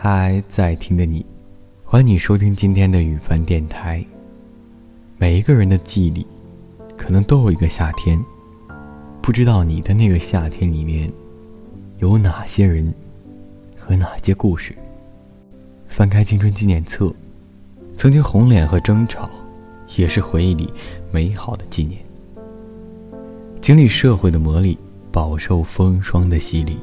[0.00, 1.26] 嗨，在听的你，
[1.82, 4.02] 欢迎你收听今天的雨帆电台。
[5.16, 6.24] 每一个人的记忆里，
[6.96, 8.16] 可能都有一个夏天，
[9.20, 11.12] 不知道你的那个夏天里面，
[11.98, 12.94] 有哪些人
[13.76, 14.72] 和哪些故事。
[15.88, 17.12] 翻开青春纪念册，
[17.96, 19.28] 曾经红脸和争吵，
[19.96, 20.72] 也是回忆里
[21.10, 22.00] 美好的纪念。
[23.60, 24.78] 经历社会的磨砺，
[25.10, 26.78] 饱受风霜的洗礼。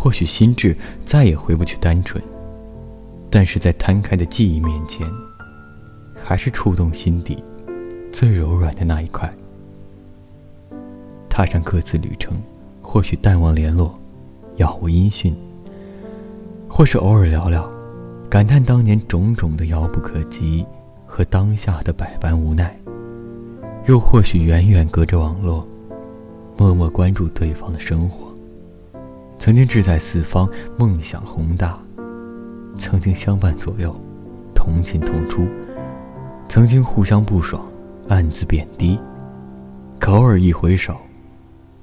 [0.00, 2.22] 或许心智再也回不去单纯，
[3.28, 5.04] 但是在摊开的记忆面前，
[6.14, 7.42] 还是触动心底
[8.12, 9.28] 最柔软的那一块。
[11.28, 12.40] 踏上各自旅程，
[12.80, 13.92] 或许淡忘联络，
[14.58, 15.32] 杳无音讯；
[16.68, 17.68] 或是偶尔聊聊，
[18.30, 20.64] 感叹当年种种的遥不可及
[21.06, 22.68] 和当下的百般无奈；
[23.88, 25.66] 又或许远远隔着网络，
[26.56, 28.27] 默默关注对方的生活。
[29.38, 31.78] 曾经志在四方，梦想宏大；
[32.76, 33.94] 曾经相伴左右，
[34.54, 35.44] 同进同出；
[36.48, 37.64] 曾经互相不爽，
[38.08, 38.98] 暗自贬低。
[40.00, 40.96] 可偶尔一回首，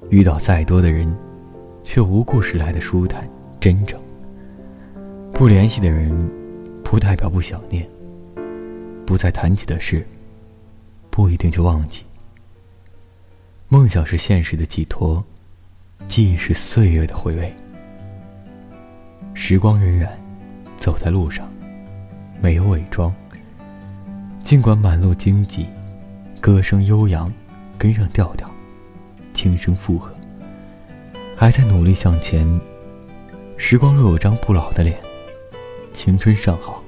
[0.10, 1.12] 遇到再多的人，
[1.84, 3.28] 却无故事来的舒坦
[3.60, 4.00] 真诚。
[5.32, 6.30] 不联系的人，
[6.84, 7.84] 不代表不想念；
[9.06, 10.06] 不再谈起的事，
[11.10, 12.04] 不一定就忘记。
[13.70, 15.24] 梦想是现实的寄托。
[16.08, 17.54] 记忆是岁月的回味，
[19.34, 20.08] 时光荏苒，
[20.78, 21.52] 走在路上，
[22.42, 23.14] 没有伪装。
[24.40, 25.66] 尽管满路荆棘，
[26.40, 27.32] 歌声悠扬，
[27.78, 28.50] 跟上调调，
[29.34, 30.14] 轻声附和，
[31.36, 32.48] 还在努力向前。
[33.58, 34.98] 时光若有张不老的脸，
[35.92, 36.82] 青春尚好，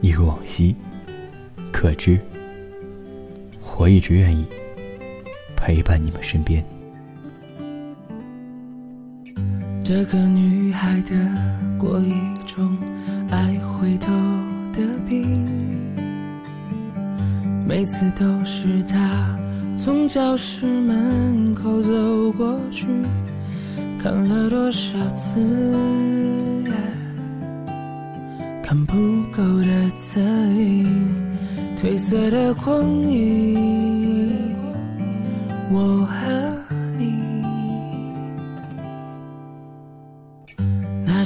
[0.00, 0.76] 一如往昔。
[1.72, 2.20] 可知，
[3.76, 4.44] 我一直愿意
[5.56, 6.62] 陪伴你们身边。
[9.92, 11.16] 这个女孩得
[11.76, 12.12] 过一
[12.46, 12.78] 种
[13.28, 14.06] 爱回头
[14.72, 14.78] 的
[15.08, 15.36] 病，
[17.66, 19.36] 每次都是她
[19.76, 22.86] 从教室门口走过去，
[24.00, 25.44] 看了多少次，
[28.62, 28.94] 看不
[29.32, 30.86] 够的侧影，
[31.82, 34.54] 褪色的光阴，
[35.72, 36.19] 我还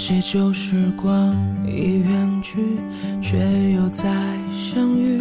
[0.07, 1.35] 些旧时光
[1.67, 2.59] 已远去，
[3.23, 3.39] 却
[3.73, 4.05] 又再
[4.53, 5.19] 相遇。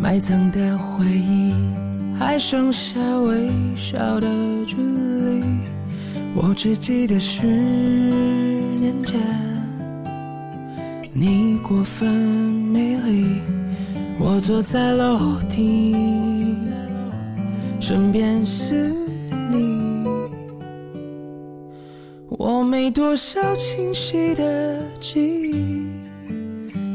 [0.00, 1.52] 埋藏的回忆，
[2.16, 4.28] 还剩下微小的
[4.64, 5.42] 距离。
[6.36, 7.48] 我只记得十
[8.78, 9.20] 年前，
[11.12, 13.40] 你过分美丽。
[14.20, 15.18] 我坐在楼
[15.50, 15.96] 梯，
[17.80, 18.94] 身边是
[19.50, 19.85] 你。
[22.28, 25.86] 我没多少清晰的记忆，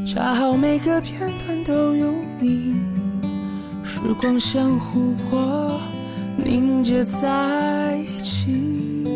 [0.06, 2.76] 恰好每个片段都有你。
[3.82, 5.80] 时光像琥珀
[6.36, 9.06] 凝结在一起，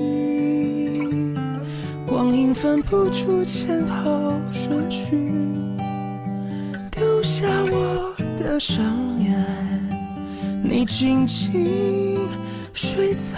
[2.07, 5.31] 光阴分不出前后顺序，
[6.91, 8.83] 丢下我的少
[9.19, 9.47] 年，
[10.65, 12.19] 你静静
[12.73, 13.37] 睡在。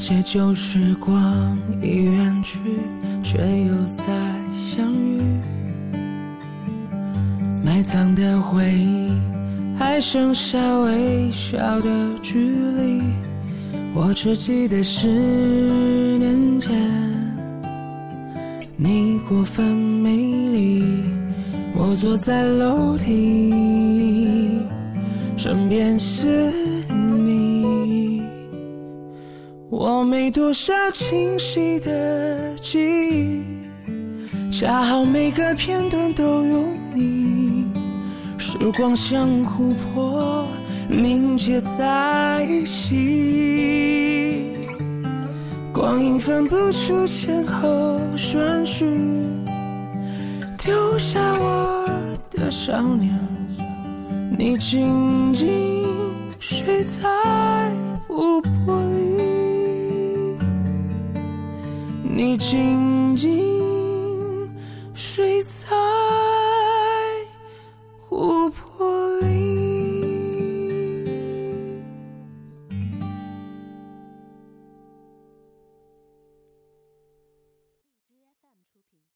[0.00, 2.58] 些旧时光已远去，
[3.22, 4.04] 却又再
[4.66, 5.20] 相遇。
[7.62, 9.10] 埋藏的回忆，
[9.78, 11.90] 还剩下微小的
[12.22, 13.02] 距离。
[13.92, 16.74] 我只记得十年前，
[18.78, 20.82] 你过分美丽。
[21.76, 24.62] 我坐在楼梯，
[25.36, 26.69] 身边是。
[29.82, 32.78] 我没多少清晰的记
[33.10, 33.42] 忆，
[34.52, 37.64] 恰好每个片段都有你。
[38.36, 40.46] 时光像琥珀
[40.86, 44.52] 凝结在一起，
[45.72, 48.84] 光阴分不出前后顺序，
[50.58, 51.88] 丢下我
[52.30, 53.18] 的少年，
[54.38, 55.48] 你静静
[56.38, 57.08] 睡在
[62.20, 63.59] 你静静。